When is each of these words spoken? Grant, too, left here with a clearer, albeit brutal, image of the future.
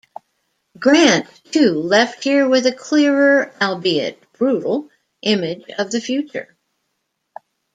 Grant, 0.79 1.27
too, 1.51 1.73
left 1.73 2.23
here 2.23 2.49
with 2.49 2.65
a 2.65 2.71
clearer, 2.71 3.53
albeit 3.61 4.19
brutal, 4.33 4.89
image 5.21 5.69
of 5.77 5.91
the 5.91 6.01
future. 6.01 6.55